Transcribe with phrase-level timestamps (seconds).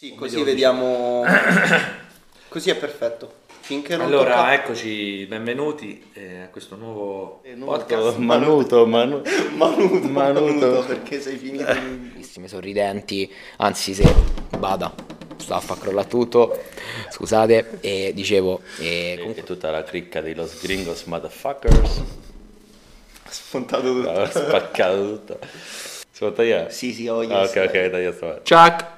[0.00, 1.24] Sì, così vediamo.
[2.46, 3.32] così è perfetto.
[3.62, 8.16] Finché non Allora, tocca- eccoci, benvenuti eh, a questo nuovo Eh, podcast.
[8.18, 9.26] Manuto, manu-
[9.56, 10.08] Manuto, Manuto.
[10.08, 12.22] Manuto, perché sei finito in...
[12.46, 14.04] sorridenti, anzi se
[14.56, 14.94] bada,
[15.36, 16.62] sta a far crollare tutto,
[17.10, 21.98] scusate, e dicevo, e E comunque tutta la cricca di Los Gringos Motherfuckers.
[23.24, 24.10] Ha spuntato tutto.
[24.10, 25.38] Ha spaccato tutto.
[25.50, 26.70] Si può tagliare?
[26.70, 27.66] Sì, sì, ho Ah, yes, ok, dai.
[27.66, 28.40] ok, tagliato.
[28.44, 28.96] Chuck!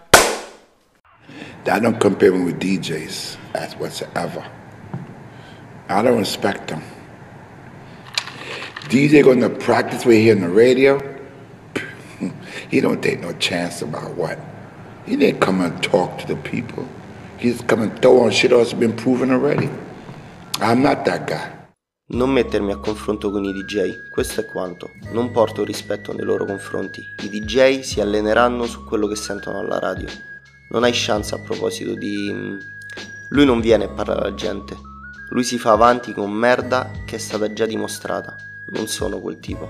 [1.67, 4.45] I don't compare them with DJs as whatsoever.
[5.89, 6.83] I don't respect them.
[8.89, 10.99] DJ gonna practice we hear on the radio.
[12.71, 14.39] He don't take no chance about what.
[15.07, 16.87] He didn't come and talk to the people.
[17.39, 19.69] He just come and throw on shit that's been proven already.
[20.61, 21.51] I'm not that guy.
[22.13, 24.91] Non mettermi a confronto con i DJ, questo è quanto.
[25.13, 27.05] Non porto rispetto nei loro confronti.
[27.23, 30.09] I DJ si alleneranno su quello che sentono alla radio.
[30.71, 32.31] Non hai chance a proposito di...
[32.33, 32.59] mm,
[33.31, 34.77] Lui non viene a parlare alla gente.
[35.31, 38.37] Lui si fa avanti con merda che è stata già dimostrata.
[38.69, 39.69] Non sono quel tipo.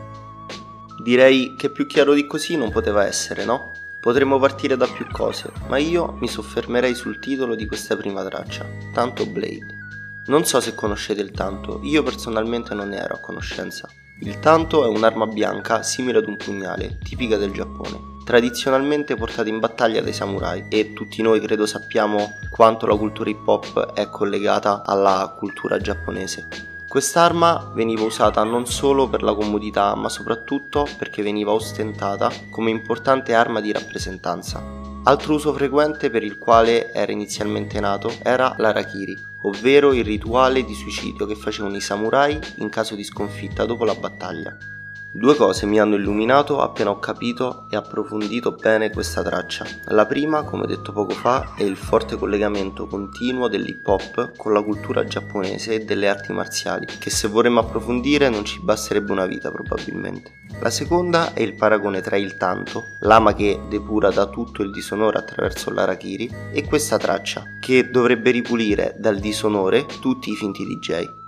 [1.03, 3.73] Direi che più chiaro di così non poteva essere, no?
[4.01, 8.67] Potremmo partire da più cose, ma io mi soffermerei sul titolo di questa prima traccia,
[8.92, 9.79] Tanto Blade.
[10.27, 13.89] Non so se conoscete il tanto, io personalmente non ne ero a conoscenza.
[14.20, 19.59] Il tanto è un'arma bianca simile ad un pugnale, tipica del Giappone, tradizionalmente portata in
[19.59, 24.83] battaglia dai samurai e tutti noi credo sappiamo quanto la cultura hip hop è collegata
[24.85, 26.69] alla cultura giapponese.
[26.91, 33.33] Quest'arma veniva usata non solo per la comodità, ma soprattutto perché veniva ostentata come importante
[33.33, 34.61] arma di rappresentanza.
[35.05, 40.75] Altro uso frequente per il quale era inizialmente nato era l'arakiri, ovvero il rituale di
[40.75, 44.57] suicidio che facevano i samurai in caso di sconfitta dopo la battaglia.
[45.12, 49.67] Due cose mi hanno illuminato appena ho capito e approfondito bene questa traccia.
[49.86, 54.62] La prima, come detto poco fa, è il forte collegamento continuo dell'hip hop con la
[54.62, 59.51] cultura giapponese e delle arti marziali, che se vorremmo approfondire non ci basterebbe una vita
[59.51, 60.42] probabilmente.
[60.61, 65.18] La seconda è il paragone tra il tanto, lama che depura da tutto il disonore
[65.18, 71.18] attraverso l'arakiri, e questa traccia, che dovrebbe ripulire dal disonore tutti i finti DJ.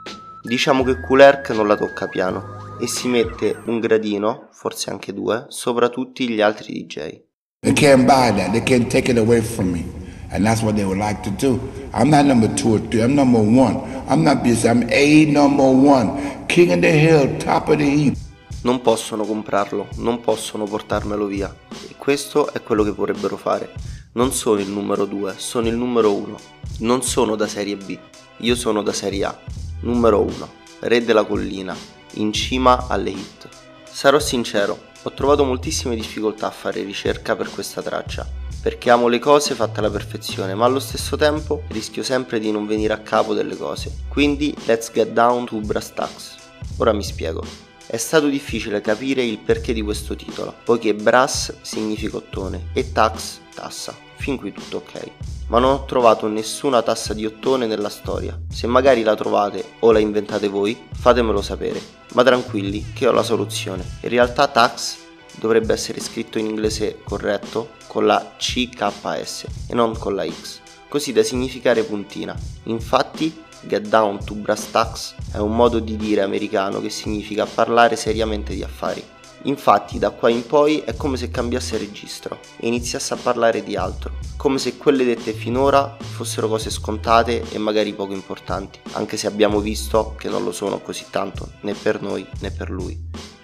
[0.45, 5.45] Diciamo che Kulerk non la tocca piano e si mette un gradino, forse anche due,
[5.49, 7.21] sopra tutti gli altri DJ.
[7.61, 8.51] They can't buy that.
[8.51, 9.85] They can't take it away from me.
[10.31, 11.61] And that's what they would like to do.
[11.93, 13.03] I'm not number two or three.
[13.03, 13.81] I'm number one.
[14.09, 14.67] I'm not busy.
[14.69, 16.47] I'm A number one.
[16.49, 18.17] King of the hill, top of the heap.
[18.63, 21.55] Non possono comprarlo, non possono portarmelo via.
[21.89, 23.73] E questo è quello che vorrebbero fare.
[24.15, 26.37] Non sono il numero 2, sono il numero 1.
[26.79, 27.97] Non sono da serie B,
[28.39, 29.39] io sono da serie A.
[29.83, 30.49] Numero 1,
[30.81, 31.77] re della collina,
[32.15, 33.49] in cima alle hit.
[33.83, 38.27] Sarò sincero, ho trovato moltissime difficoltà a fare ricerca per questa traccia,
[38.63, 42.67] perché amo le cose fatte alla perfezione, ma allo stesso tempo rischio sempre di non
[42.67, 43.93] venire a capo delle cose.
[44.09, 46.37] Quindi let's get down to brass tacks.
[46.77, 47.72] Ora mi spiego.
[47.93, 53.41] È stato difficile capire il perché di questo titolo, poiché brass significa ottone e tax
[53.55, 53.95] tassa.
[54.17, 55.11] Fin qui tutto ok.
[55.49, 58.41] Ma non ho trovato nessuna tassa di ottone nella storia.
[58.49, 61.83] Se magari la trovate o la inventate voi, fatemelo sapere.
[62.15, 63.85] Ma tranquilli, che ho la soluzione.
[64.01, 64.97] In realtà tax
[65.37, 71.13] dovrebbe essere scritto in inglese corretto con la CKS e non con la X, così
[71.13, 72.35] da significare puntina.
[72.63, 77.97] Infatti, get down to brass tacks è un modo di dire americano che significa parlare
[77.97, 79.03] seriamente di affari.
[79.45, 83.75] Infatti, da qua in poi è come se cambiasse registro e iniziasse a parlare di
[83.75, 89.27] altro, come se quelle dette finora fossero cose scontate e magari poco importanti, anche se
[89.27, 92.97] abbiamo visto che non lo sono così tanto, né per noi né per lui.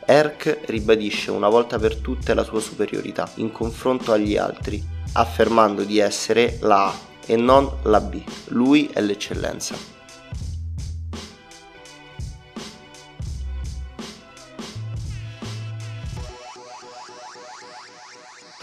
[0.04, 5.98] Erk ribadisce una volta per tutte la sua superiorità in confronto agli altri, affermando di
[5.98, 6.94] essere la A
[7.26, 8.22] e non la B.
[8.46, 9.76] Lui è l'eccellenza.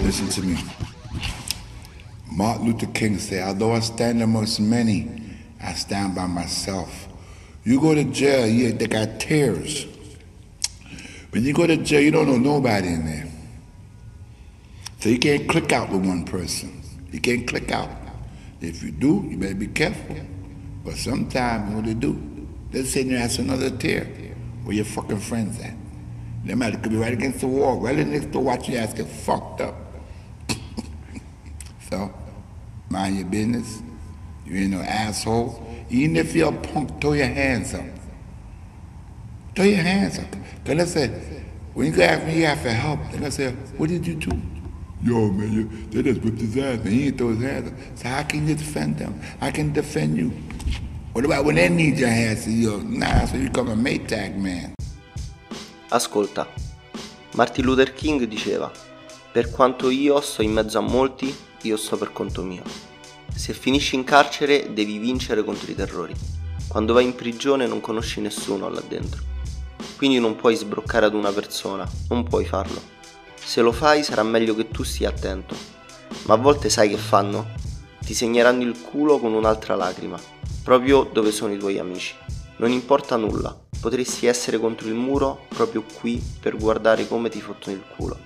[0.06, 0.56] Listen to me.
[2.32, 5.10] Martin Luther King said, although I stand amongst many,
[5.60, 7.08] I stand by myself.
[7.64, 9.88] You go to jail, you, they got tears.
[11.32, 13.28] When you go to jail, you don't know nobody in there.
[15.00, 16.84] So you can't click out with one person.
[17.12, 17.90] You can't click out.
[18.62, 20.18] If you do, you better be careful.
[20.84, 24.06] But sometimes, what they do, they say there has another tear.
[24.66, 25.74] Where your fucking friends at?
[26.44, 29.08] They might could be right against the wall, right next to watch your ass get
[29.08, 29.85] fucked up.
[31.90, 32.14] So,
[32.90, 33.82] mind your business.
[34.46, 35.86] You ain't no asshole.
[35.90, 37.86] Even if you're a punk, throw your hands up.
[39.56, 40.32] Throw your hands up.
[40.66, 41.08] Cause let's say,
[41.74, 44.32] when you ask me, you ask for help, they're gonna say, what did you do?
[45.04, 46.94] Yo, man, you, they just whipped his ass, man.
[46.94, 47.78] He ain't throw his hands up.
[47.96, 49.20] So how can you defend them?
[49.42, 50.32] I can defend you.
[51.14, 52.46] What about when they need your hands?
[52.46, 54.74] So you nah, so you become a Maytag man.
[55.92, 56.48] Ascolta,
[57.36, 58.72] Martin Luther King diceva,
[59.32, 61.34] per quanto io sto in mezzo a molti,
[61.68, 62.64] io sto per conto mio.
[63.34, 66.14] Se finisci in carcere devi vincere contro i terrori.
[66.68, 69.22] Quando vai in prigione non conosci nessuno là dentro.
[69.98, 72.82] Quindi non puoi sbroccare ad una persona, non puoi farlo.
[73.36, 75.56] Se lo fai sarà meglio che tu stia attento.
[76.26, 77.54] Ma a volte sai che fanno?
[78.04, 80.20] Ti segneranno il culo con un'altra lacrima,
[80.64, 82.16] proprio dove sono i tuoi amici.
[82.58, 87.76] Non importa nulla, potresti essere contro il muro proprio qui per guardare come ti fottono
[87.76, 88.18] il culo.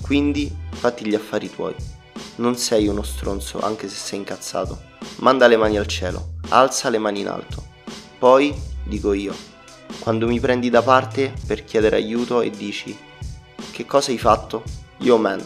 [0.00, 1.74] Quindi fatti gli affari tuoi.
[2.38, 4.80] Non sei uno stronzo anche se sei incazzato.
[5.16, 7.64] Manda le mani al cielo, alza le mani in alto.
[8.16, 8.54] Poi
[8.84, 9.34] dico io,
[9.98, 12.96] quando mi prendi da parte per chiedere aiuto e dici
[13.72, 14.62] che cosa hai fatto?
[14.98, 15.44] Io man,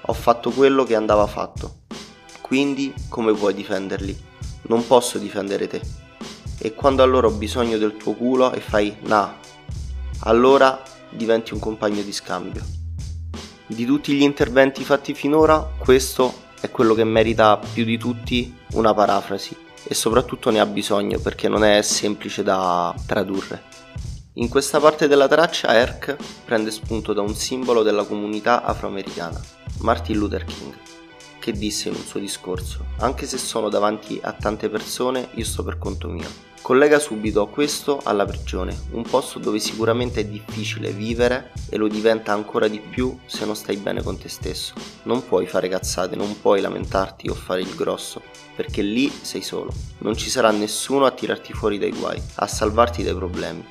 [0.00, 1.80] ho fatto quello che andava fatto.
[2.40, 4.20] Quindi come puoi difenderli?
[4.62, 5.80] Non posso difendere te.
[6.58, 9.36] E quando allora ho bisogno del tuo culo e fai nah,
[10.20, 12.81] allora diventi un compagno di scambio.
[13.72, 18.92] Di tutti gli interventi fatti finora, questo è quello che merita più di tutti una
[18.92, 23.62] parafrasi e soprattutto ne ha bisogno perché non è semplice da tradurre.
[24.34, 29.40] In questa parte della traccia Erk prende spunto da un simbolo della comunità afroamericana,
[29.78, 30.74] Martin Luther King,
[31.42, 35.64] che disse in un suo discorso, anche se sono davanti a tante persone, io sto
[35.64, 36.28] per conto mio.
[36.62, 42.32] Collega subito questo alla prigione, un posto dove sicuramente è difficile vivere e lo diventa
[42.32, 44.74] ancora di più se non stai bene con te stesso.
[45.02, 48.22] Non puoi fare cazzate, non puoi lamentarti o fare il grosso,
[48.54, 49.72] perché lì sei solo.
[49.98, 53.66] Non ci sarà nessuno a tirarti fuori dai guai, a salvarti dai problemi.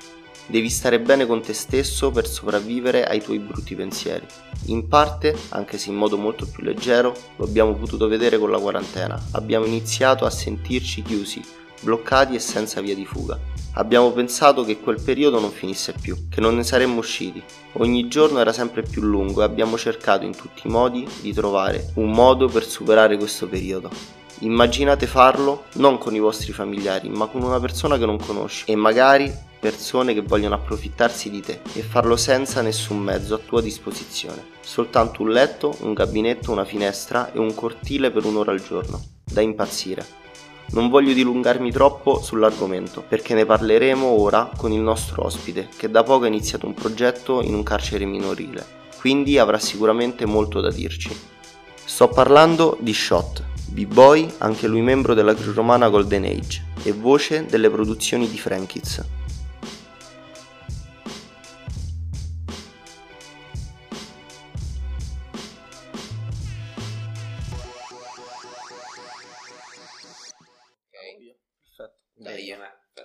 [0.51, 4.25] Devi stare bene con te stesso per sopravvivere ai tuoi brutti pensieri.
[4.65, 8.59] In parte, anche se in modo molto più leggero, lo abbiamo potuto vedere con la
[8.59, 9.17] quarantena.
[9.31, 11.41] Abbiamo iniziato a sentirci chiusi,
[11.79, 13.39] bloccati e senza via di fuga.
[13.75, 17.41] Abbiamo pensato che quel periodo non finisse più, che non ne saremmo usciti.
[17.77, 21.93] Ogni giorno era sempre più lungo e abbiamo cercato in tutti i modi di trovare
[21.93, 24.19] un modo per superare questo periodo.
[24.43, 28.75] Immaginate farlo non con i vostri familiari, ma con una persona che non conosci e
[28.75, 34.43] magari persone che vogliono approfittarsi di te e farlo senza nessun mezzo a tua disposizione.
[34.61, 38.99] Soltanto un letto, un gabinetto, una finestra e un cortile per un'ora al giorno.
[39.23, 40.03] Da impazzire.
[40.71, 46.01] Non voglio dilungarmi troppo sull'argomento perché ne parleremo ora con il nostro ospite che da
[46.01, 48.65] poco ha iniziato un progetto in un carcere minorile,
[48.97, 51.15] quindi avrà sicuramente molto da dirci.
[51.83, 57.45] Sto parlando di Shot, b-boy, anche lui membro della crew romana Golden Age e voce
[57.45, 59.03] delle produzioni di Frankiz.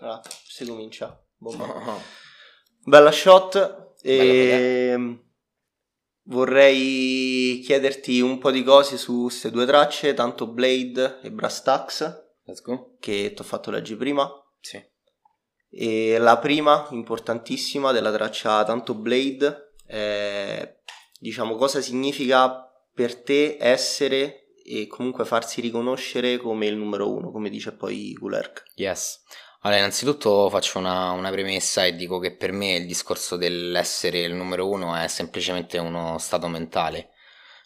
[0.00, 1.20] Allora, si comincia.
[1.36, 1.66] Bomba.
[2.84, 5.25] Bella shot e
[6.26, 12.25] vorrei chiederti un po' di cose su queste due tracce, tanto Blade e Brass Tacks,
[12.44, 12.96] Let's go.
[13.00, 14.31] che ti ho fatto leggere prima.
[14.61, 14.82] Sì.
[15.69, 20.76] E la prima, importantissima, della traccia Tanto Blade, è,
[21.19, 27.50] diciamo, cosa significa per te essere e comunque farsi riconoscere come il numero uno, come
[27.50, 28.64] dice poi Gulerk.
[28.75, 29.23] Yes.
[29.62, 34.34] Allora, innanzitutto faccio una, una premessa e dico che per me il discorso dell'essere il
[34.34, 37.10] numero uno è semplicemente uno stato mentale.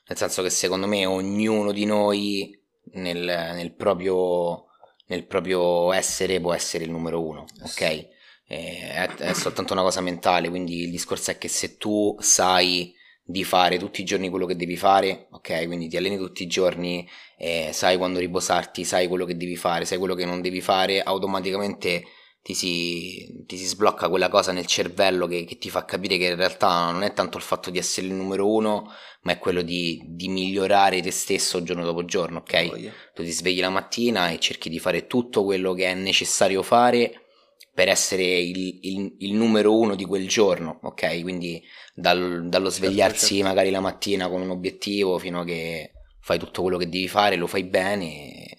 [0.08, 2.58] Nel senso che secondo me ognuno di noi
[2.94, 3.18] nel,
[3.54, 4.66] nel proprio,
[5.06, 7.80] nel proprio essere può essere il numero uno, ok?
[7.82, 8.08] Eh,
[8.46, 12.94] È, è soltanto una cosa mentale, quindi il discorso è che se tu sai
[13.30, 15.66] di fare tutti i giorni quello che devi fare, ok?
[15.66, 17.08] Quindi ti alleni tutti i giorni,
[17.38, 21.00] eh, sai quando riposarti, sai quello che devi fare, sai quello che non devi fare,
[21.02, 22.04] automaticamente
[22.42, 26.26] ti si, ti si sblocca quella cosa nel cervello che, che ti fa capire che
[26.26, 28.90] in realtà non è tanto il fatto di essere il numero uno,
[29.22, 32.68] ma è quello di, di migliorare te stesso giorno dopo giorno, ok?
[32.68, 32.92] Voglia.
[33.14, 37.26] Tu ti svegli la mattina e cerchi di fare tutto quello che è necessario fare
[37.72, 41.22] per essere il, il- il numero uno di quel giorno, ok?
[41.22, 41.62] Quindi
[41.94, 43.44] dal- dallo svegliarsi certo.
[43.48, 47.36] magari la mattina con un obiettivo fino a che fai tutto quello che devi fare,
[47.36, 48.56] lo fai bene.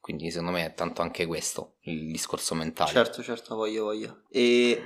[0.00, 2.90] Quindi secondo me è tanto anche questo il discorso mentale.
[2.90, 4.24] Certo, certo, voglio, voglio.
[4.30, 4.82] E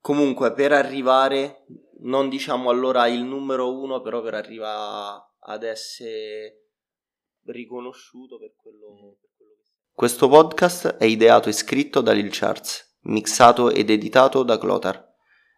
[0.00, 1.64] comunque per arrivare,
[2.00, 6.66] non diciamo allora il numero uno, però per arrivare ad essere
[7.44, 9.89] riconosciuto per quello, per quello che sei.
[10.00, 15.06] Questo podcast è ideato e scritto da Lil Charts, mixato ed editato da Clotar.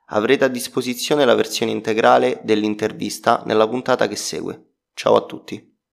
[0.06, 4.70] Avrete a disposizione la versione integrale dell'intervista nella puntata che segue.
[4.94, 5.71] Ciao a tutti.